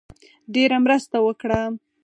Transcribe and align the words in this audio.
ډېره 0.53 0.77
مرسته 0.85 1.15
وکړه. 1.25 1.61